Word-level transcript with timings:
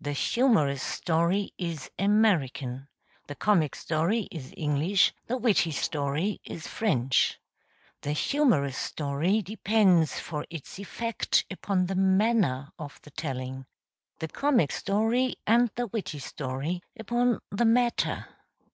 The 0.00 0.12
humorous 0.14 0.82
story 0.82 1.52
is 1.58 1.90
American, 1.98 2.88
the 3.26 3.34
comic 3.34 3.74
story 3.76 4.26
is 4.30 4.54
English, 4.56 5.12
the 5.26 5.36
witty 5.36 5.70
story 5.70 6.40
is 6.46 6.66
French. 6.66 7.38
The 8.00 8.12
humorous 8.12 8.78
story 8.78 9.42
depends 9.42 10.18
for 10.18 10.46
its 10.48 10.78
effect 10.78 11.44
upon 11.50 11.84
the 11.88 11.94
manner 11.94 12.72
of 12.78 12.98
the 13.02 13.10
telling; 13.10 13.66
the 14.18 14.28
comic 14.28 14.72
story 14.72 15.34
and 15.46 15.70
the 15.76 15.88
witty 15.88 16.20
story 16.20 16.80
upon 16.98 17.40
the 17.50 17.66
matter. 17.66 18.26